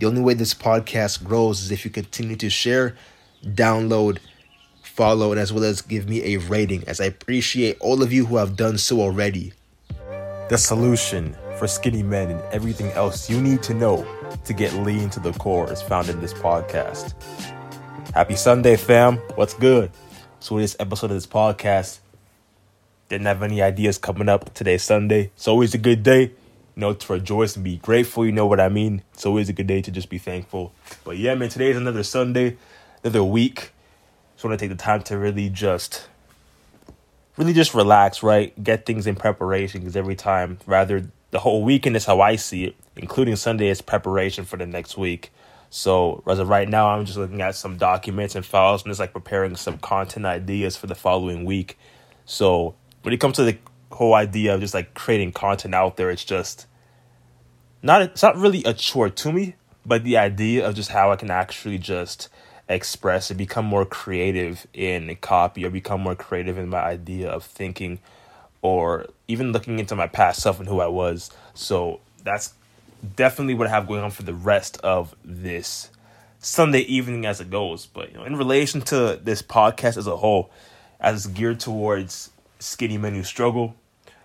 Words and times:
The 0.00 0.06
only 0.06 0.22
way 0.22 0.32
this 0.32 0.54
podcast 0.54 1.22
grows 1.22 1.60
is 1.60 1.70
if 1.70 1.84
you 1.84 1.90
continue 1.90 2.34
to 2.36 2.48
share, 2.48 2.96
download, 3.44 4.16
follow, 4.82 5.30
and 5.30 5.38
as 5.38 5.52
well 5.52 5.62
as 5.62 5.82
give 5.82 6.08
me 6.08 6.34
a 6.34 6.38
rating, 6.38 6.84
as 6.88 7.02
I 7.02 7.04
appreciate 7.04 7.76
all 7.80 8.02
of 8.02 8.10
you 8.10 8.24
who 8.24 8.38
have 8.38 8.56
done 8.56 8.78
so 8.78 9.02
already. 9.02 9.52
The 10.48 10.56
solution 10.56 11.36
for 11.58 11.68
skinny 11.68 12.02
men 12.02 12.30
and 12.30 12.40
everything 12.50 12.90
else 12.92 13.28
you 13.28 13.42
need 13.42 13.62
to 13.64 13.74
know 13.74 14.06
to 14.46 14.54
get 14.54 14.72
lean 14.72 15.10
to 15.10 15.20
the 15.20 15.32
core 15.32 15.70
is 15.70 15.82
found 15.82 16.08
in 16.08 16.18
this 16.22 16.32
podcast. 16.32 17.12
Happy 18.14 18.36
Sunday, 18.36 18.76
fam. 18.76 19.18
What's 19.34 19.52
good? 19.52 19.90
So, 20.38 20.56
this 20.56 20.76
episode 20.80 21.10
of 21.10 21.18
this 21.18 21.26
podcast, 21.26 21.98
didn't 23.10 23.26
have 23.26 23.42
any 23.42 23.60
ideas 23.60 23.98
coming 23.98 24.30
up. 24.30 24.54
today, 24.54 24.78
Sunday. 24.78 25.30
It's 25.36 25.46
always 25.46 25.74
a 25.74 25.78
good 25.78 26.02
day, 26.02 26.32
know, 26.80 26.94
to 26.94 27.12
rejoice 27.12 27.54
and 27.54 27.64
be 27.64 27.76
grateful. 27.76 28.26
You 28.26 28.32
know 28.32 28.46
what 28.46 28.58
I 28.60 28.68
mean? 28.68 29.02
It's 29.14 29.24
always 29.24 29.48
a 29.48 29.52
good 29.52 29.66
day 29.66 29.80
to 29.82 29.90
just 29.90 30.08
be 30.08 30.18
thankful. 30.18 30.72
But 31.04 31.18
yeah, 31.18 31.34
man, 31.34 31.48
today's 31.48 31.76
another 31.76 32.02
Sunday, 32.02 32.56
another 33.04 33.22
week. 33.22 33.72
Just 34.34 34.44
want 34.44 34.58
to 34.58 34.62
take 34.68 34.76
the 34.76 34.82
time 34.82 35.02
to 35.02 35.18
really 35.18 35.48
just, 35.48 36.08
really 37.36 37.52
just 37.52 37.74
relax, 37.74 38.22
right? 38.22 38.52
Get 38.62 38.86
things 38.86 39.06
in 39.06 39.14
preparation 39.14 39.80
because 39.80 39.96
every 39.96 40.16
time, 40.16 40.58
rather, 40.66 41.10
the 41.30 41.38
whole 41.38 41.62
weekend 41.62 41.96
is 41.96 42.06
how 42.06 42.20
I 42.20 42.36
see 42.36 42.64
it, 42.64 42.74
including 42.96 43.36
Sunday 43.36 43.68
is 43.68 43.80
preparation 43.82 44.44
for 44.44 44.56
the 44.56 44.66
next 44.66 44.96
week. 44.96 45.30
So 45.68 46.22
as 46.26 46.40
of 46.40 46.48
right 46.48 46.68
now, 46.68 46.88
I'm 46.88 47.04
just 47.04 47.16
looking 47.16 47.40
at 47.40 47.54
some 47.54 47.76
documents 47.76 48.34
and 48.34 48.44
files 48.44 48.82
and 48.82 48.90
just 48.90 48.98
like 48.98 49.12
preparing 49.12 49.54
some 49.54 49.78
content 49.78 50.26
ideas 50.26 50.76
for 50.76 50.88
the 50.88 50.96
following 50.96 51.44
week. 51.44 51.78
So 52.24 52.74
when 53.02 53.14
it 53.14 53.20
comes 53.20 53.36
to 53.36 53.44
the 53.44 53.58
whole 53.92 54.14
idea 54.14 54.54
of 54.54 54.60
just 54.60 54.74
like 54.74 54.94
creating 54.94 55.32
content 55.32 55.74
out 55.74 55.96
there, 55.96 56.10
it's 56.10 56.24
just 56.24 56.66
not 57.82 58.02
it's 58.02 58.22
not 58.22 58.36
really 58.36 58.62
a 58.64 58.74
chore 58.74 59.10
to 59.10 59.32
me, 59.32 59.54
but 59.84 60.04
the 60.04 60.16
idea 60.16 60.66
of 60.66 60.74
just 60.74 60.90
how 60.90 61.10
I 61.10 61.16
can 61.16 61.30
actually 61.30 61.78
just 61.78 62.28
express 62.68 63.30
and 63.30 63.38
become 63.38 63.64
more 63.64 63.84
creative 63.84 64.66
in 64.72 65.14
copy 65.16 65.64
or 65.64 65.70
become 65.70 66.00
more 66.00 66.14
creative 66.14 66.56
in 66.56 66.68
my 66.68 66.80
idea 66.80 67.28
of 67.28 67.44
thinking 67.44 67.98
or 68.62 69.06
even 69.26 69.52
looking 69.52 69.78
into 69.78 69.96
my 69.96 70.06
past 70.06 70.40
self 70.40 70.60
and 70.60 70.68
who 70.68 70.80
I 70.80 70.86
was. 70.86 71.30
So 71.54 72.00
that's 72.22 72.54
definitely 73.16 73.54
what 73.54 73.66
I 73.66 73.70
have 73.70 73.88
going 73.88 74.02
on 74.02 74.10
for 74.10 74.22
the 74.22 74.34
rest 74.34 74.78
of 74.78 75.14
this 75.24 75.90
Sunday 76.38 76.80
evening 76.80 77.26
as 77.26 77.40
it 77.40 77.50
goes. 77.50 77.86
But 77.86 78.12
you 78.12 78.18
know, 78.18 78.24
in 78.24 78.36
relation 78.36 78.80
to 78.82 79.18
this 79.22 79.42
podcast 79.42 79.96
as 79.96 80.06
a 80.06 80.16
whole, 80.16 80.50
as 81.00 81.26
it's 81.26 81.34
geared 81.34 81.60
towards 81.60 82.30
skinny 82.58 82.98
men 82.98 83.14
who 83.14 83.24
struggle 83.24 83.74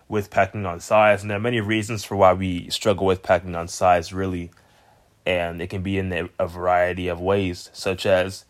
with 0.08 0.30
packing 0.30 0.66
on 0.66 0.80
size. 0.80 1.22
And 1.22 1.30
there 1.30 1.38
are 1.38 1.42
many 1.42 1.62
reasons 1.62 2.04
for 2.04 2.16
why 2.16 2.34
we 2.34 2.70
struggle 2.70 3.06
with 3.06 3.24
packing 3.24 3.56
on 3.56 3.68
size, 3.68 4.14
really. 4.14 4.52
And 5.26 5.62
it 5.62 5.70
can 5.70 5.82
be 5.82 5.98
in 5.98 6.30
a 6.38 6.48
variety 6.48 7.08
of 7.08 7.20
ways, 7.20 7.70
such 7.74 8.06
as 8.06 8.46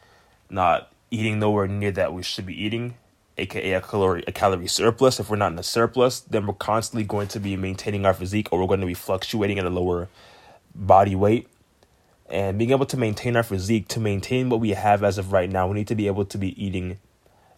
not 0.49 0.91
eating 1.09 1.39
nowhere 1.39 1.67
near 1.67 1.91
that 1.91 2.13
we 2.13 2.23
should 2.23 2.45
be 2.45 2.61
eating, 2.61 2.95
aka 3.37 3.73
a 3.73 3.81
calorie 3.81 4.23
a 4.27 4.31
calorie 4.31 4.67
surplus. 4.67 5.19
If 5.19 5.29
we're 5.29 5.37
not 5.37 5.53
in 5.53 5.59
a 5.59 5.63
surplus, 5.63 6.19
then 6.19 6.45
we're 6.45 6.53
constantly 6.53 7.05
going 7.05 7.29
to 7.29 7.39
be 7.39 7.55
maintaining 7.55 8.05
our 8.05 8.13
physique 8.13 8.49
or 8.51 8.59
we're 8.59 8.67
going 8.67 8.81
to 8.81 8.85
be 8.85 8.93
fluctuating 8.93 9.57
at 9.57 9.65
a 9.65 9.69
lower 9.69 10.09
body 10.73 11.15
weight. 11.15 11.47
And 12.27 12.57
being 12.57 12.71
able 12.71 12.87
to 12.87 12.97
maintain 12.97 13.35
our 13.35 13.43
physique, 13.43 13.87
to 13.89 13.99
maintain 13.99 14.49
what 14.49 14.59
we 14.59 14.71
have 14.71 15.03
as 15.03 15.17
of 15.17 15.31
right 15.31 15.49
now, 15.49 15.67
we 15.67 15.75
need 15.75 15.87
to 15.87 15.95
be 15.95 16.07
able 16.07 16.25
to 16.25 16.37
be 16.37 16.61
eating 16.61 16.97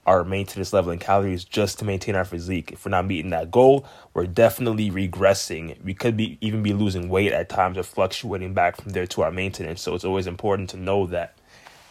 our 0.08 0.23
maintenance 0.23 0.72
level 0.72 0.91
in 0.91 1.00
calories 1.00 1.44
just 1.44 1.80
to 1.80 1.86
maintain 1.86 2.16
our 2.16 2.23
physique. 2.23 2.72
If 2.72 2.86
we're 2.86 2.91
not 2.91 3.05
meeting 3.05 3.30
that 3.31 3.52
goal, 3.52 3.86
we're 4.13 4.25
definitely 4.25 4.89
regressing. 4.89 5.83
We 5.83 5.94
could 5.94 6.16
be 6.16 6.38
even 6.39 6.63
be 6.63 6.73
losing 6.73 7.09
weight 7.09 7.33
at 7.33 7.50
times 7.50 7.77
or 7.77 7.83
fluctuating 7.83 8.53
back 8.53 8.81
from 8.81 8.94
there 8.94 9.05
to 9.05 9.22
our 9.23 9.31
maintenance. 9.31 9.81
So 9.81 9.94
it's 9.94 10.05
always 10.05 10.25
important 10.25 10.69
to 10.72 10.78
know 10.78 11.05
that 11.08 11.38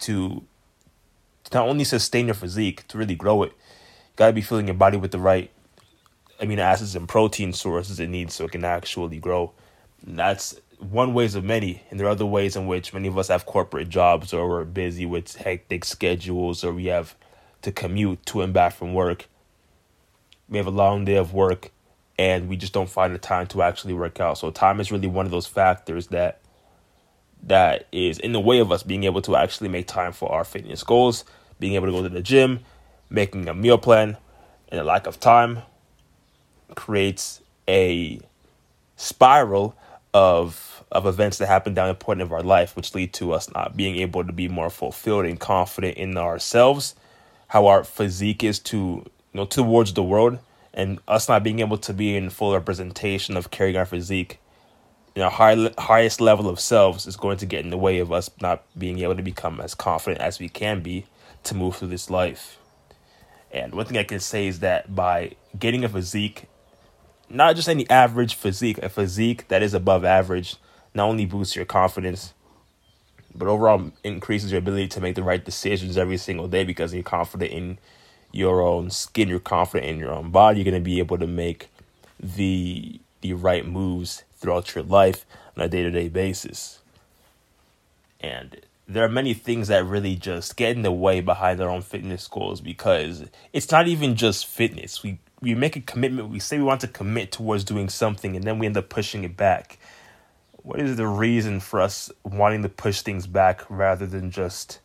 to, 0.01 0.43
to 1.45 1.59
not 1.59 1.69
only 1.69 1.85
sustain 1.85 2.27
your 2.27 2.35
physique, 2.35 2.89
to 2.89 2.97
really 2.97 3.15
grow 3.15 3.43
it, 3.43 3.51
you 3.51 4.17
gotta 4.17 4.33
be 4.33 4.41
filling 4.41 4.67
your 4.67 4.75
body 4.75 4.97
with 4.97 5.11
the 5.11 5.19
right 5.19 5.51
amino 6.41 6.59
acids 6.59 6.97
and 6.97 7.07
protein 7.07 7.53
sources 7.53 8.01
it 8.01 8.09
needs 8.09 8.35
so 8.35 8.47
it 8.47 8.53
can 8.53 8.65
actually 8.65 9.19
grow. 9.19 9.53
And 10.07 10.19
that's 10.19 10.59
one 10.79 11.13
ways 11.13 11.35
of 11.35 11.45
many, 11.45 11.83
and 11.91 12.01
there 12.01 12.07
are 12.07 12.11
other 12.11 12.27
ways 12.27 12.57
in 12.57 12.67
which 12.67 12.95
many 12.95 13.09
of 13.09 13.19
us 13.19 13.29
have 13.29 13.45
corporate 13.45 13.91
jobs 13.91 14.33
or 14.33 14.49
we're 14.49 14.65
busy 14.65 15.05
with 15.05 15.37
hectic 15.37 15.85
schedules 15.85 16.65
or 16.65 16.73
we 16.73 16.87
have 16.87 17.15
to 17.67 17.73
commute 17.73 18.25
to 18.27 18.43
and 18.43 18.55
back 18.55 18.73
from 18.73 18.95
work. 18.95 19.29
We 20.49 20.57
have 20.57 20.69
a 20.69 20.71
long 20.71 21.05
day 21.05 21.17
of 21.17 21.35
work 21.35 21.73
and 22.17 22.49
we 22.49 22.57
just 22.57 22.73
don't 22.73 22.89
find 22.89 23.13
the 23.13 23.19
time 23.19 23.49
to 23.49 23.63
actually 23.63 23.93
work 23.93 24.21
out. 24.21 24.39
So 24.39 24.53
time 24.53 24.79
is 24.79 24.93
really 24.93 25.09
one 25.09 25.27
of 25.27 25.33
those 25.33 25.49
factors 25.49 26.07
that 26.09 26.41
that 27.43 27.89
is 27.91 28.21
in 28.21 28.33
the 28.33 28.41
way 28.41 28.61
of 28.61 28.71
us 28.71 28.85
being 28.85 29.03
able 29.03 29.21
to 29.23 29.35
actually 29.35 29.69
make 29.69 29.89
time 29.89 30.13
for 30.13 30.31
our 30.31 30.45
fitness 30.45 30.85
goals, 30.85 31.25
being 31.59 31.75
able 31.75 31.87
to 31.87 31.93
go 31.93 32.05
to 32.05 32.09
the 32.09 32.23
gym, 32.23 32.61
making 33.11 33.49
a 33.49 33.55
meal 33.55 33.79
plan, 33.79 34.17
and 34.69 34.81
a 34.81 34.85
lack 34.85 35.09
of 35.09 35.19
time 35.19 35.63
creates 36.77 37.41
a 37.69 38.21
spiral 38.95 39.77
of 40.15 40.85
of 40.93 41.05
events 41.05 41.39
that 41.39 41.47
happen 41.47 41.75
down 41.75 41.89
the 41.89 41.95
point 41.95 42.21
of 42.21 42.33
our 42.33 42.45
life, 42.45 42.77
which 42.77 42.95
lead 42.95 43.13
to 43.15 43.33
us 43.33 43.53
not 43.53 43.77
being 43.77 43.97
able 43.97 44.25
to 44.25 44.33
be 44.33 44.47
more 44.47 44.71
fulfilled 44.71 45.25
and 45.25 45.41
confident 45.41 45.97
in 45.97 46.17
ourselves 46.17 46.95
how 47.49 47.67
our 47.67 47.85
physique 47.85 48.43
is 48.43 48.59
to 48.59 48.77
you 48.77 49.11
know 49.35 49.45
towards 49.45 49.93
the 49.95 50.03
world 50.03 50.39
and 50.75 50.99
us 51.09 51.29
not 51.29 51.43
being 51.43 51.61
able 51.61 51.79
to 51.79 51.93
be 51.93 52.17
in 52.17 52.31
full 52.31 52.53
representation 52.53 53.37
of 53.37 53.51
carrying 53.51 53.77
our 53.77 53.87
physique 53.87 54.41
you 55.15 55.23
know 55.23 55.31
high, 55.31 55.71
highest 55.79 56.21
level 56.21 56.49
of 56.49 56.61
selves 56.61 57.07
is 57.07 57.17
going 57.17 57.39
to 57.39 57.47
get 57.47 57.65
in 57.65 57.71
the 57.71 57.79
way 57.79 57.99
of 57.99 58.13
us 58.13 58.31
not 58.41 58.63
being 58.79 58.99
able 58.99 59.17
to 59.17 59.23
become 59.23 59.61
as 59.61 59.75
confident 59.75 60.21
as 60.21 60.39
we 60.39 60.49
can 60.49 60.81
be 60.81 61.07
to 61.45 61.55
move 61.55 61.77
through 61.77 61.89
this 61.89 62.11
life. 62.11 62.59
And 63.53 63.75
one 63.75 63.87
thing 63.87 63.97
i 63.97 64.05
can 64.05 64.21
say 64.21 64.47
is 64.47 64.61
that 64.61 64.95
by 64.95 65.33
getting 65.59 65.85
a 65.85 65.89
physique 65.89 66.47
not 67.31 67.57
just 67.57 67.69
any 67.69 67.89
average 67.89 68.35
physique 68.35 68.79
a 68.79 68.89
physique 68.89 69.49
that 69.49 69.63
is 69.63 69.73
above 69.73 70.05
average 70.05 70.57
not 70.95 71.09
only 71.09 71.27
boosts 71.27 71.57
your 71.57 71.65
confidence 71.65 72.35
but 73.39 73.49
overall 73.49 73.91
increases 74.05 74.51
your 74.51 74.59
ability 74.59 74.89
to 74.89 75.01
make 75.01 75.15
the 75.15 75.23
right 75.23 75.45
decisions 75.45 75.97
every 75.97 76.17
single 76.17 76.49
day 76.49 76.65
because 76.65 76.93
you're 76.95 77.03
confident 77.03 77.53
in 77.53 77.79
your 78.33 78.61
own 78.61 78.91
skin, 78.91 79.29
you're 79.29 79.41
confident 79.41 79.91
in 79.91 79.99
your 79.99 80.13
own 80.13 80.31
body, 80.31 80.63
you're 80.63 80.73
to 80.73 80.81
be 80.81 80.99
able 80.99 81.19
to 81.19 81.27
make 81.27 81.69
the 82.21 83.01
the 83.21 83.33
right 83.33 83.67
moves 83.67 84.25
throughout 84.37 84.75
your 84.75 84.85
life 84.85 85.25
on 85.57 85.65
a 85.65 85.69
day-to-day 85.69 86.09
basis. 86.09 86.81
And 88.21 88.61
there 88.87 89.05
are 89.05 89.09
many 89.09 89.35
things 89.35 89.69
that 89.69 89.85
really 89.85 90.15
just 90.15 90.57
get 90.57 90.77
in 90.77 90.83
the 90.83 90.93
way 90.93 91.21
behind 91.21 91.61
our 91.61 91.69
own 91.69 91.83
fitness 91.83 92.29
goals 92.29 92.61
because 92.61 93.25
it's 93.53 93.71
not 93.71 93.89
even 93.89 94.15
just 94.15 94.47
fitness. 94.47 95.03
We 95.03 95.19
we 95.41 95.55
make 95.55 95.77
a 95.77 95.81
commitment, 95.81 96.31
we 96.31 96.39
say 96.39 96.57
we 96.59 96.65
want 96.65 96.81
to 96.81 96.89
commit 96.89 97.31
towards 97.31 97.65
doing 97.65 97.89
something 97.89 98.37
and 98.37 98.45
then 98.45 98.59
we 98.59 98.67
end 98.67 98.77
up 98.77 98.89
pushing 98.89 99.25
it 99.25 99.37
back 99.37 99.79
what 100.67 100.81
is 100.81 100.97
the 100.97 101.07
reason 101.07 101.61
for 101.61 101.81
us 101.81 102.11
wanting 102.25 102.61
to 102.65 102.69
push 102.69 103.03
things 103.03 103.29
back 103.29 103.63
rather 103.71 104.05
than 104.05 104.33
just 104.33 104.81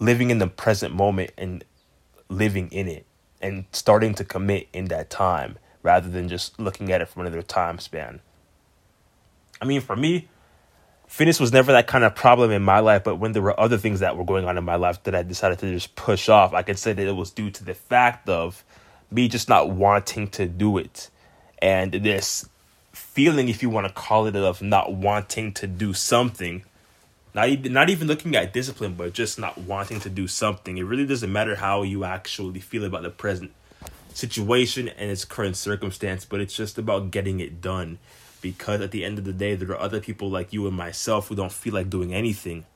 living 0.00 0.32
in 0.32 0.38
the 0.38 0.48
present 0.48 0.92
moment 0.92 1.30
and 1.38 1.62
living 2.28 2.68
in 2.72 2.88
it 2.88 3.06
and 3.40 3.64
starting 3.70 4.12
to 4.12 4.24
commit 4.24 4.66
in 4.72 4.86
that 4.86 5.08
time 5.08 5.56
rather 5.84 6.08
than 6.08 6.28
just 6.28 6.58
looking 6.58 6.90
at 6.90 7.00
it 7.00 7.08
from 7.08 7.24
another 7.24 7.42
time 7.42 7.78
span. 7.78 8.18
I 9.60 9.66
mean, 9.66 9.80
for 9.80 9.94
me, 9.94 10.28
fitness 11.06 11.38
was 11.38 11.52
never 11.52 11.70
that 11.70 11.86
kind 11.86 12.02
of 12.02 12.16
problem 12.16 12.50
in 12.50 12.62
my 12.62 12.80
life, 12.80 13.04
but 13.04 13.20
when 13.20 13.30
there 13.30 13.42
were 13.42 13.58
other 13.60 13.78
things 13.78 14.00
that 14.00 14.16
were 14.16 14.24
going 14.24 14.46
on 14.46 14.58
in 14.58 14.64
my 14.64 14.74
life 14.74 15.00
that 15.04 15.14
I 15.14 15.22
decided 15.22 15.60
to 15.60 15.72
just 15.72 15.94
push 15.94 16.28
off, 16.28 16.54
I 16.54 16.62
could 16.62 16.76
say 16.76 16.92
that 16.92 17.06
it 17.06 17.14
was 17.14 17.30
due 17.30 17.52
to 17.52 17.62
the 17.62 17.74
fact 17.74 18.28
of 18.28 18.64
me 19.12 19.28
just 19.28 19.48
not 19.48 19.70
wanting 19.70 20.26
to 20.30 20.46
do 20.46 20.76
it. 20.78 21.08
And 21.60 21.92
this 21.92 22.48
feeling, 22.92 23.48
if 23.48 23.62
you 23.62 23.70
want 23.70 23.86
to 23.86 23.92
call 23.92 24.26
it, 24.26 24.36
of 24.36 24.62
not 24.62 24.94
wanting 24.94 25.52
to 25.54 25.66
do 25.66 25.92
something. 25.92 26.62
Not 27.34 27.48
even, 27.48 27.72
not 27.72 27.88
even 27.88 28.08
looking 28.08 28.36
at 28.36 28.52
discipline, 28.52 28.94
but 28.94 29.14
just 29.14 29.38
not 29.38 29.56
wanting 29.56 30.00
to 30.00 30.10
do 30.10 30.28
something. 30.28 30.76
It 30.76 30.82
really 30.82 31.06
doesn't 31.06 31.32
matter 31.32 31.56
how 31.56 31.82
you 31.82 32.04
actually 32.04 32.60
feel 32.60 32.84
about 32.84 33.02
the 33.02 33.10
present 33.10 33.52
situation 34.12 34.88
and 34.88 35.10
its 35.10 35.24
current 35.24 35.56
circumstance, 35.56 36.26
but 36.26 36.40
it's 36.40 36.54
just 36.54 36.76
about 36.76 37.10
getting 37.10 37.40
it 37.40 37.60
done. 37.60 37.98
Because 38.42 38.80
at 38.80 38.90
the 38.90 39.04
end 39.04 39.18
of 39.18 39.24
the 39.24 39.32
day, 39.32 39.54
there 39.54 39.70
are 39.70 39.80
other 39.80 40.00
people 40.00 40.28
like 40.28 40.52
you 40.52 40.66
and 40.66 40.76
myself 40.76 41.28
who 41.28 41.36
don't 41.36 41.52
feel 41.52 41.72
like 41.72 41.88
doing 41.88 42.12
anything. 42.12 42.66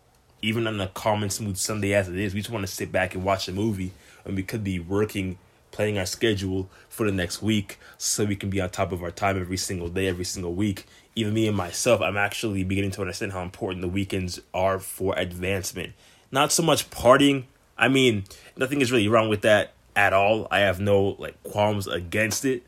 Even 0.41 0.67
on 0.67 0.81
a 0.81 0.89
calm 0.89 1.23
and 1.23 1.33
smooth 1.33 1.57
Sunday 1.57 1.93
as 1.93 2.09
it 2.09 2.17
is, 2.17 2.33
we 2.33 2.41
just 2.41 2.53
want 2.53 2.65
to 2.67 2.73
sit 2.73 2.93
back 2.93 3.15
and 3.15 3.25
watch 3.25 3.49
a 3.49 3.53
movie, 3.53 3.93
and 4.25 4.37
we 4.37 4.43
could 4.43 4.63
be 4.63 4.79
working 4.79 5.39
planning 5.71 5.99
our 5.99 6.07
schedule 6.07 6.69
for 6.89 7.05
the 7.05 7.13
next 7.13 7.43
week 7.43 7.79
so 7.99 8.25
we 8.25 8.37
can 8.37 8.51
be 8.51 8.61
on 8.61 8.71
top 8.71 8.93
of 8.93 9.03
our 9.03 9.11
time 9.11 9.39
every 9.39 9.57
single 9.57 9.89
day, 9.89 10.07
every 10.07 10.25
single 10.25 10.55
week. 10.55 10.87
Even 11.15 11.35
me 11.35 11.47
and 11.49 11.57
myself, 11.57 12.01
I'm 12.01 12.17
actually 12.17 12.65
beginning 12.65 12.91
to 12.93 13.01
understand 13.01 13.33
how 13.33 13.43
important 13.43 13.83
the 13.83 13.89
weekends 13.89 14.41
are 14.55 14.79
for 14.79 15.15
advancement. 15.19 15.93
Not 16.31 16.53
so 16.53 16.63
much 16.63 16.91
partying. 16.91 17.45
I 17.79 17.89
mean, 17.89 18.25
nothing 18.57 18.81
is 18.81 18.91
really 18.91 19.09
wrong 19.09 19.29
with 19.29 19.43
that 19.43 19.73
at 19.95 20.13
all. 20.13 20.47
I 20.51 20.61
have 20.61 20.81
no 20.81 21.17
like 21.19 21.43
qualms 21.43 21.87
against 21.87 22.45
it. 22.45 22.63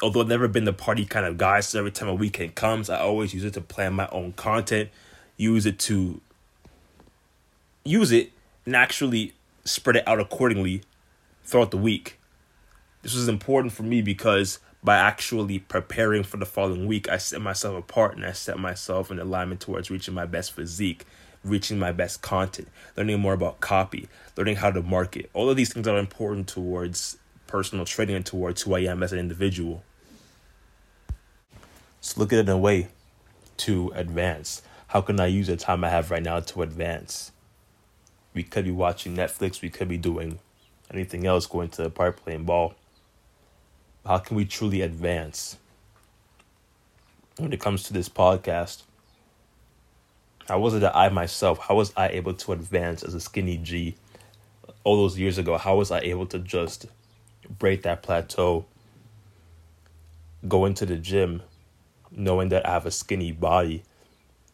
Although 0.00 0.20
I've 0.20 0.28
never 0.28 0.48
been 0.48 0.64
the 0.64 0.72
party 0.72 1.04
kind 1.04 1.26
of 1.26 1.38
guy, 1.38 1.60
so 1.60 1.78
every 1.80 1.90
time 1.90 2.08
a 2.08 2.14
weekend 2.14 2.54
comes, 2.54 2.88
I 2.88 3.00
always 3.00 3.34
use 3.34 3.44
it 3.44 3.54
to 3.54 3.60
plan 3.60 3.94
my 3.94 4.08
own 4.12 4.32
content. 4.32 4.90
use 5.36 5.66
it 5.66 5.78
to 5.78 6.20
use 7.84 8.12
it 8.12 8.32
and 8.66 8.76
actually 8.76 9.34
spread 9.64 9.96
it 9.96 10.06
out 10.06 10.20
accordingly 10.20 10.82
throughout 11.48 11.70
the 11.70 11.78
week. 11.78 12.18
This 13.02 13.14
was 13.14 13.26
important 13.26 13.72
for 13.72 13.82
me 13.82 14.02
because 14.02 14.58
by 14.84 14.96
actually 14.96 15.58
preparing 15.58 16.22
for 16.22 16.36
the 16.36 16.44
following 16.44 16.86
week, 16.86 17.08
I 17.08 17.16
set 17.16 17.40
myself 17.40 17.76
apart 17.76 18.16
and 18.16 18.24
I 18.24 18.32
set 18.32 18.58
myself 18.58 19.10
in 19.10 19.18
alignment 19.18 19.60
towards 19.60 19.90
reaching 19.90 20.12
my 20.12 20.26
best 20.26 20.52
physique, 20.52 21.06
reaching 21.42 21.78
my 21.78 21.90
best 21.90 22.20
content, 22.20 22.68
learning 22.96 23.20
more 23.20 23.32
about 23.32 23.60
copy, 23.60 24.08
learning 24.36 24.56
how 24.56 24.70
to 24.70 24.82
market. 24.82 25.30
All 25.32 25.48
of 25.48 25.56
these 25.56 25.72
things 25.72 25.88
are 25.88 25.98
important 25.98 26.48
towards 26.48 27.16
personal 27.46 27.86
training 27.86 28.16
and 28.16 28.26
towards 28.26 28.62
who 28.62 28.74
I 28.74 28.80
am 28.80 29.02
as 29.02 29.14
an 29.14 29.18
individual. 29.18 29.82
So 32.00 32.20
look 32.20 32.32
at 32.32 32.40
it 32.40 32.42
in 32.42 32.50
a 32.50 32.58
way 32.58 32.88
to 33.58 33.90
advance. 33.94 34.60
How 34.88 35.00
can 35.00 35.18
I 35.18 35.26
use 35.26 35.46
the 35.46 35.56
time 35.56 35.82
I 35.82 35.88
have 35.88 36.10
right 36.10 36.22
now 36.22 36.40
to 36.40 36.62
advance? 36.62 37.32
We 38.34 38.42
could 38.42 38.66
be 38.66 38.70
watching 38.70 39.16
Netflix, 39.16 39.62
we 39.62 39.70
could 39.70 39.88
be 39.88 39.96
doing 39.96 40.40
anything 40.90 41.26
else, 41.26 41.46
going 41.46 41.68
to 41.70 41.82
the 41.82 41.90
park 41.90 42.22
playing 42.22 42.44
ball. 42.44 42.74
How 44.06 44.18
can 44.18 44.36
we 44.36 44.44
truly 44.44 44.80
advance? 44.80 45.58
When 47.36 47.52
it 47.52 47.60
comes 47.60 47.84
to 47.84 47.92
this 47.92 48.08
podcast, 48.08 48.82
how 50.48 50.58
was 50.58 50.74
it 50.74 50.80
that 50.80 50.96
I 50.96 51.08
myself, 51.10 51.58
how 51.58 51.74
was 51.74 51.92
I 51.96 52.08
able 52.08 52.34
to 52.34 52.52
advance 52.52 53.02
as 53.02 53.14
a 53.14 53.20
skinny 53.20 53.58
G 53.58 53.96
all 54.82 54.96
those 54.96 55.18
years 55.18 55.36
ago? 55.36 55.58
How 55.58 55.76
was 55.76 55.90
I 55.90 56.00
able 56.00 56.26
to 56.26 56.38
just 56.38 56.86
break 57.58 57.82
that 57.82 58.02
plateau, 58.02 58.64
go 60.46 60.64
into 60.64 60.86
the 60.86 60.96
gym, 60.96 61.42
knowing 62.10 62.48
that 62.48 62.66
I 62.66 62.72
have 62.72 62.86
a 62.86 62.90
skinny 62.90 63.30
body, 63.30 63.82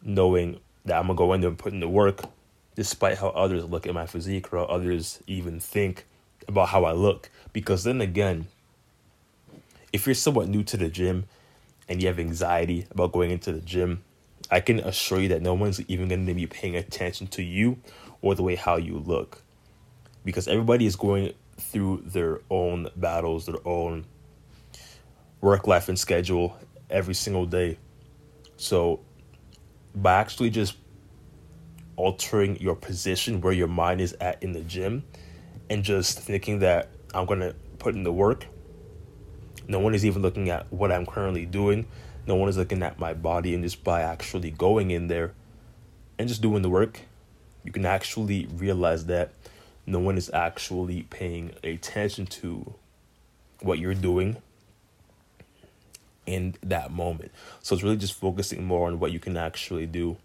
knowing 0.03 0.59
that 0.83 0.99
I'm 0.99 1.07
gonna 1.07 1.17
go 1.17 1.33
in 1.33 1.41
there 1.41 1.49
and 1.49 1.57
put 1.57 1.73
in 1.73 1.79
the 1.79 1.87
work, 1.87 2.21
despite 2.75 3.17
how 3.17 3.29
others 3.29 3.63
look 3.65 3.87
at 3.87 3.93
my 3.93 4.05
physique 4.05 4.51
or 4.51 4.57
how 4.57 4.65
others 4.65 5.23
even 5.27 5.59
think 5.59 6.05
about 6.47 6.69
how 6.69 6.85
I 6.85 6.93
look. 6.93 7.29
Because 7.53 7.83
then 7.83 8.01
again, 8.01 8.47
if 9.93 10.05
you're 10.05 10.15
somewhat 10.15 10.49
new 10.49 10.63
to 10.63 10.77
the 10.77 10.89
gym 10.89 11.25
and 11.87 12.01
you 12.01 12.07
have 12.07 12.19
anxiety 12.19 12.87
about 12.91 13.11
going 13.11 13.31
into 13.31 13.51
the 13.51 13.61
gym, 13.61 14.03
I 14.51 14.59
can 14.59 14.79
assure 14.79 15.21
you 15.21 15.29
that 15.29 15.41
no 15.41 15.53
one's 15.53 15.81
even 15.89 16.07
going 16.07 16.25
to 16.25 16.33
be 16.33 16.47
paying 16.47 16.75
attention 16.75 17.27
to 17.27 17.43
you 17.43 17.77
or 18.21 18.35
the 18.35 18.43
way 18.43 18.55
how 18.55 18.77
you 18.77 18.97
look. 18.97 19.41
Because 20.23 20.47
everybody 20.47 20.85
is 20.85 20.95
going 20.95 21.33
through 21.57 22.03
their 22.05 22.41
own 22.49 22.89
battles, 22.95 23.45
their 23.45 23.65
own 23.65 24.05
work 25.41 25.67
life 25.67 25.89
and 25.89 25.97
schedule 25.97 26.57
every 26.89 27.13
single 27.13 27.45
day. 27.45 27.77
So 28.57 28.99
by 29.93 30.15
actually 30.15 30.49
just 30.49 30.75
altering 31.95 32.59
your 32.59 32.75
position 32.75 33.41
where 33.41 33.53
your 33.53 33.67
mind 33.67 34.01
is 34.01 34.13
at 34.19 34.41
in 34.43 34.51
the 34.51 34.61
gym 34.61 35.03
and 35.69 35.83
just 35.83 36.19
thinking 36.19 36.59
that 36.59 36.89
I'm 37.13 37.25
going 37.25 37.39
to 37.39 37.55
put 37.79 37.95
in 37.95 38.03
the 38.03 38.13
work, 38.13 38.47
no 39.67 39.79
one 39.79 39.95
is 39.95 40.05
even 40.05 40.21
looking 40.21 40.49
at 40.49 40.71
what 40.71 40.91
I'm 40.91 41.05
currently 41.05 41.45
doing. 41.45 41.87
No 42.27 42.35
one 42.35 42.49
is 42.49 42.57
looking 42.57 42.83
at 42.83 42.99
my 42.99 43.13
body. 43.13 43.53
And 43.53 43.63
just 43.63 43.83
by 43.83 44.01
actually 44.01 44.51
going 44.51 44.91
in 44.91 45.07
there 45.07 45.33
and 46.17 46.27
just 46.27 46.41
doing 46.41 46.61
the 46.61 46.69
work, 46.69 47.01
you 47.63 47.71
can 47.71 47.85
actually 47.85 48.47
realize 48.47 49.05
that 49.05 49.31
no 49.85 49.99
one 49.99 50.17
is 50.17 50.29
actually 50.33 51.03
paying 51.03 51.53
attention 51.63 52.25
to 52.25 52.75
what 53.61 53.79
you're 53.79 53.93
doing 53.93 54.37
in 56.25 56.55
that 56.63 56.91
moment. 56.91 57.31
So 57.61 57.75
it's 57.75 57.83
really 57.83 57.97
just 57.97 58.13
focusing 58.13 58.65
more 58.65 58.87
on 58.87 58.99
what 58.99 59.11
you 59.11 59.19
can 59.19 59.37
actually 59.37 59.85
do, 59.85 60.17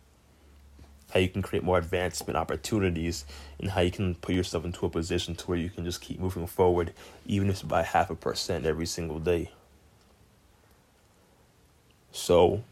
how 1.13 1.21
you 1.21 1.29
can 1.29 1.43
create 1.43 1.65
more 1.65 1.79
advancement 1.79 2.37
opportunities, 2.37 3.25
and 3.59 3.71
how 3.71 3.81
you 3.81 3.91
can 3.91 4.15
put 4.17 4.35
yourself 4.35 4.65
into 4.65 4.87
a 4.87 4.91
position 4.91 5.35
to 5.37 5.47
where 5.47 5.59
you 5.59 5.71
can 5.71 5.85
just 5.85 6.01
keep 6.01 6.19
moving 6.19 6.47
forward, 6.47 6.93
even 7.27 7.49
if 7.49 7.57
it's 7.57 7.63
by 7.63 7.83
half 7.83 8.11
a 8.11 8.15
percent 8.15 8.67
every 8.67 8.87
single 8.87 9.19
day. 9.19 9.51
So, 12.13 12.63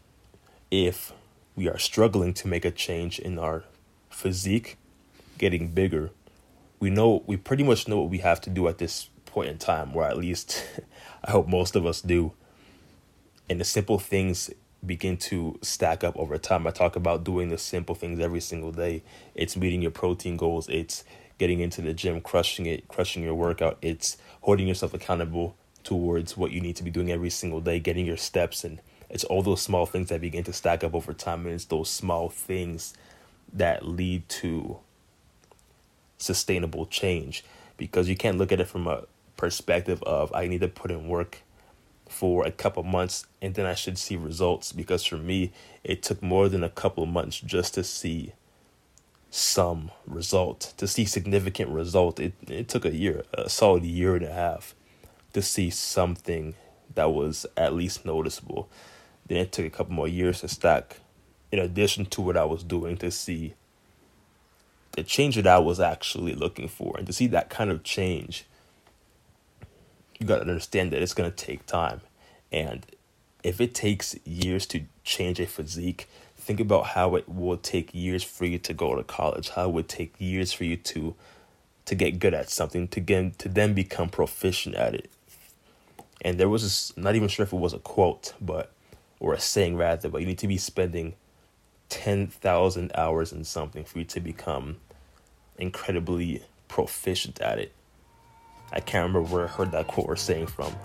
if 0.71 1.13
we 1.55 1.69
are 1.69 1.77
struggling 1.77 2.33
to 2.35 2.47
make 2.47 2.65
a 2.65 2.71
change 2.71 3.19
in 3.19 3.39
our 3.39 3.63
physique, 4.09 4.77
getting 5.37 5.69
bigger, 5.69 6.11
we 6.79 6.89
know 6.89 7.23
we 7.25 7.37
pretty 7.37 7.63
much 7.63 7.87
know 7.87 7.99
what 8.01 8.09
we 8.09 8.19
have 8.19 8.41
to 8.41 8.49
do 8.49 8.67
at 8.67 8.77
this 8.77 9.09
point 9.25 9.49
in 9.49 9.57
time, 9.57 9.95
or 9.95 10.05
at 10.05 10.17
least 10.17 10.65
I 11.23 11.31
hope 11.31 11.47
most 11.47 11.75
of 11.75 11.85
us 11.85 12.01
do 12.01 12.33
and 13.49 13.59
the 13.59 13.65
simple 13.65 13.99
things 13.99 14.51
begin 14.85 15.17
to 15.17 15.59
stack 15.61 16.03
up 16.03 16.15
over 16.17 16.37
time. 16.37 16.65
I 16.67 16.71
talk 16.71 16.95
about 16.95 17.23
doing 17.23 17.49
the 17.49 17.57
simple 17.57 17.95
things 17.95 18.19
every 18.19 18.41
single 18.41 18.71
day. 18.71 19.03
It's 19.35 19.57
meeting 19.57 19.81
your 19.81 19.91
protein 19.91 20.37
goals. 20.37 20.67
It's 20.69 21.03
getting 21.37 21.59
into 21.59 21.81
the 21.81 21.93
gym, 21.93 22.21
crushing 22.21 22.65
it, 22.65 22.87
crushing 22.87 23.23
your 23.23 23.35
workout. 23.35 23.77
It's 23.81 24.17
holding 24.41 24.67
yourself 24.67 24.93
accountable 24.93 25.55
towards 25.83 26.37
what 26.37 26.51
you 26.51 26.61
need 26.61 26.75
to 26.75 26.83
be 26.83 26.91
doing 26.91 27.11
every 27.11 27.29
single 27.29 27.61
day, 27.61 27.79
getting 27.79 28.05
your 28.05 28.17
steps 28.17 28.63
and 28.63 28.79
it's 29.09 29.23
all 29.23 29.41
those 29.41 29.61
small 29.61 29.85
things 29.85 30.09
that 30.09 30.21
begin 30.21 30.43
to 30.43 30.53
stack 30.53 30.83
up 30.83 30.93
over 30.93 31.13
time 31.13 31.45
and 31.45 31.55
it's 31.55 31.65
those 31.65 31.89
small 31.89 32.29
things 32.29 32.93
that 33.51 33.85
lead 33.85 34.27
to 34.29 34.77
sustainable 36.17 36.85
change 36.85 37.43
because 37.77 38.07
you 38.07 38.15
can't 38.15 38.37
look 38.37 38.51
at 38.51 38.59
it 38.59 38.67
from 38.67 38.87
a 38.87 39.03
perspective 39.35 40.03
of 40.03 40.33
I 40.33 40.47
need 40.47 40.61
to 40.61 40.67
put 40.67 40.91
in 40.91 41.07
work 41.07 41.41
for 42.09 42.45
a 42.45 42.51
couple 42.51 42.83
months 42.83 43.25
and 43.41 43.53
then 43.53 43.65
I 43.65 43.75
should 43.75 43.97
see 43.97 44.17
results 44.17 44.71
because 44.71 45.05
for 45.05 45.17
me 45.17 45.51
it 45.83 46.03
took 46.03 46.21
more 46.21 46.49
than 46.49 46.63
a 46.63 46.69
couple 46.69 47.05
months 47.05 47.39
just 47.39 47.75
to 47.75 47.83
see 47.83 48.33
some 49.31 49.91
result 50.07 50.73
to 50.77 50.87
see 50.87 51.05
significant 51.05 51.69
result. 51.69 52.19
It 52.19 52.33
it 52.47 52.67
took 52.67 52.83
a 52.85 52.93
year 52.93 53.23
a 53.33 53.49
solid 53.49 53.83
year 53.83 54.15
and 54.15 54.25
a 54.25 54.33
half 54.33 54.75
to 55.33 55.41
see 55.41 55.69
something 55.69 56.55
that 56.95 57.11
was 57.11 57.45
at 57.55 57.75
least 57.75 58.05
noticeable. 58.05 58.69
Then 59.27 59.37
it 59.37 59.51
took 59.51 59.65
a 59.65 59.69
couple 59.69 59.93
more 59.93 60.07
years 60.07 60.41
to 60.41 60.47
stack 60.47 60.97
in 61.51 61.59
addition 61.59 62.05
to 62.07 62.21
what 62.21 62.37
I 62.37 62.45
was 62.45 62.63
doing 62.63 62.97
to 62.97 63.11
see 63.11 63.53
the 64.93 65.03
change 65.03 65.35
that 65.35 65.47
I 65.47 65.59
was 65.59 65.79
actually 65.79 66.33
looking 66.33 66.67
for 66.67 66.95
and 66.97 67.05
to 67.05 67.13
see 67.13 67.27
that 67.27 67.49
kind 67.49 67.69
of 67.69 67.83
change 67.83 68.45
you 70.19 70.27
got 70.27 70.35
to 70.35 70.41
understand 70.41 70.91
that 70.91 71.01
it's 71.01 71.13
going 71.13 71.29
to 71.31 71.35
take 71.35 71.65
time. 71.65 72.01
And 72.51 72.85
if 73.43 73.61
it 73.61 73.73
takes 73.73 74.15
years 74.25 74.65
to 74.67 74.81
change 75.03 75.39
a 75.39 75.45
physique, 75.45 76.07
think 76.35 76.59
about 76.59 76.87
how 76.87 77.15
it 77.15 77.27
will 77.29 77.57
take 77.57 77.93
years 77.93 78.23
for 78.23 78.45
you 78.45 78.57
to 78.59 78.73
go 78.73 78.95
to 78.95 79.03
college, 79.03 79.49
how 79.49 79.69
it 79.69 79.73
would 79.73 79.87
take 79.87 80.13
years 80.19 80.51
for 80.51 80.65
you 80.65 80.75
to 80.75 81.15
to 81.85 81.95
get 81.95 82.19
good 82.19 82.35
at 82.35 82.51
something, 82.51 82.87
to 82.87 82.99
get 82.99 83.39
to 83.39 83.49
then 83.49 83.73
become 83.73 84.09
proficient 84.09 84.75
at 84.75 84.93
it. 84.93 85.09
And 86.21 86.39
there 86.39 86.49
was 86.49 86.61
this, 86.61 86.95
not 86.95 87.15
even 87.15 87.27
sure 87.27 87.43
if 87.43 87.51
it 87.51 87.55
was 87.55 87.73
a 87.73 87.79
quote, 87.79 88.33
but 88.39 88.71
or 89.19 89.33
a 89.33 89.39
saying 89.39 89.75
rather, 89.75 90.07
but 90.07 90.21
you 90.21 90.27
need 90.27 90.37
to 90.39 90.47
be 90.47 90.57
spending 90.57 91.15
ten 91.87 92.27
thousand 92.27 92.91
hours 92.93 93.31
in 93.31 93.43
something 93.43 93.83
for 93.83 93.99
you 93.99 94.05
to 94.05 94.19
become 94.19 94.77
incredibly 95.57 96.43
proficient 96.67 97.41
at 97.41 97.57
it. 97.57 97.73
I 98.71 98.79
can't 98.79 99.07
remember 99.07 99.21
where 99.33 99.45
I 99.45 99.47
heard 99.47 99.71
that 99.71 99.87
quote 99.87 100.07
or 100.07 100.15
saying 100.15 100.47
from. 100.47 100.75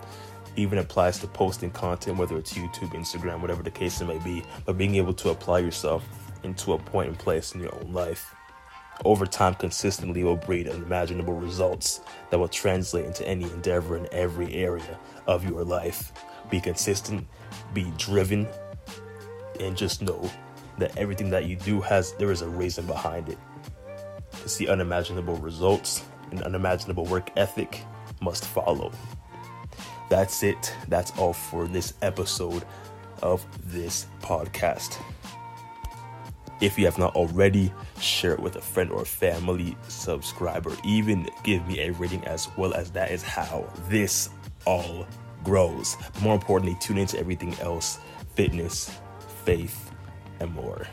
Even 0.55 0.79
applies 0.79 1.19
to 1.19 1.27
posting 1.27 1.71
content, 1.71 2.17
whether 2.17 2.37
it's 2.37 2.53
YouTube, 2.53 2.93
Instagram, 2.93 3.41
whatever 3.41 3.61
the 3.61 3.71
case 3.71 3.99
it 4.01 4.05
may 4.05 4.19
be, 4.19 4.43
but 4.65 4.77
being 4.77 4.95
able 4.95 5.13
to 5.15 5.29
apply 5.29 5.59
yourself 5.59 6.07
into 6.43 6.73
a 6.73 6.77
point 6.77 7.09
and 7.09 7.19
place 7.19 7.53
in 7.53 7.61
your 7.61 7.75
own 7.75 7.91
life. 7.91 8.33
Over 9.03 9.25
time, 9.25 9.55
consistently 9.55 10.23
will 10.23 10.37
breed 10.37 10.69
unimaginable 10.69 11.33
results 11.33 11.99
that 12.29 12.39
will 12.39 12.47
translate 12.47 13.05
into 13.05 13.27
any 13.27 13.43
endeavor 13.43 13.97
in 13.97 14.07
every 14.13 14.53
area 14.53 14.97
of 15.27 15.43
your 15.43 15.65
life. 15.65 16.13
Be 16.49 16.61
consistent, 16.61 17.27
be 17.73 17.91
driven, 17.97 18.47
and 19.59 19.75
just 19.75 20.01
know 20.01 20.29
that 20.77 20.95
everything 20.97 21.29
that 21.31 21.45
you 21.45 21.57
do 21.57 21.81
has 21.81 22.13
there 22.13 22.31
is 22.31 22.41
a 22.41 22.47
reason 22.47 22.85
behind 22.85 23.27
it. 23.29 23.37
To 24.43 24.49
see 24.49 24.67
unimaginable 24.67 25.37
results 25.37 26.03
and 26.31 26.41
unimaginable 26.43 27.05
work 27.05 27.31
ethic 27.37 27.83
must 28.21 28.45
follow. 28.45 28.91
That's 30.09 30.43
it. 30.43 30.73
That's 30.87 31.11
all 31.17 31.33
for 31.33 31.67
this 31.67 31.93
episode 32.01 32.63
of 33.21 33.45
this 33.71 34.07
podcast. 34.21 34.97
If 36.61 36.77
you 36.79 36.85
have 36.85 36.97
not 36.97 37.15
already, 37.15 37.73
share 37.99 38.33
it 38.33 38.39
with 38.39 38.55
a 38.55 38.61
friend 38.61 38.89
or 38.91 39.03
family, 39.03 39.75
subscribe, 39.87 40.65
or 40.65 40.75
even 40.85 41.27
give 41.43 41.67
me 41.67 41.81
a 41.81 41.91
rating 41.91 42.23
as 42.25 42.47
well, 42.57 42.73
as 42.73 42.91
that 42.91 43.11
is 43.11 43.21
how 43.21 43.67
this 43.89 44.29
all 44.65 45.05
grows. 45.43 45.97
More 46.21 46.33
importantly, 46.33 46.77
tune 46.79 46.97
into 46.97 47.19
everything 47.19 47.53
else 47.59 47.99
fitness, 48.35 48.91
faith, 49.43 49.91
and 50.39 50.53
more. 50.53 50.87